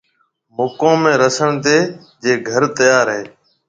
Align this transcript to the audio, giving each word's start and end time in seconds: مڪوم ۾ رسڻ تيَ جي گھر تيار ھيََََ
مڪوم 0.57 0.97
۾ 1.11 1.13
رسڻ 1.21 1.49
تيَ 1.63 1.77
جي 2.23 2.33
گھر 2.49 2.63
تيار 2.77 3.05
ھيََََ 3.15 3.21